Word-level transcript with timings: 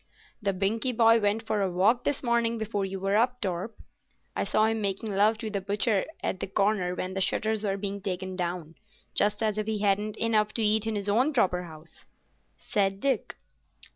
"The 0.41 0.51
Binkie 0.51 0.97
boy 0.97 1.19
went 1.19 1.43
for 1.45 1.61
a 1.61 1.69
walk 1.69 2.05
this 2.05 2.23
morning 2.23 2.57
before 2.57 2.85
you 2.85 2.99
were 2.99 3.15
up, 3.15 3.39
Torp. 3.39 3.77
I 4.35 4.43
saw 4.43 4.65
him 4.65 4.81
making 4.81 5.13
love 5.15 5.37
to 5.37 5.51
the 5.51 5.61
butcher 5.61 6.05
at 6.23 6.39
the 6.39 6.47
corner 6.47 6.95
when 6.95 7.13
the 7.13 7.21
shutters 7.21 7.63
were 7.63 7.77
being 7.77 8.01
taken 8.01 8.35
down—just 8.35 9.43
as 9.43 9.59
if 9.59 9.67
he 9.67 9.77
hadn't 9.81 10.17
enough 10.17 10.55
to 10.55 10.63
eat 10.63 10.87
in 10.87 10.95
his 10.95 11.07
own 11.07 11.33
proper 11.33 11.65
house," 11.65 12.07
said 12.57 12.99
Dick. 12.99 13.35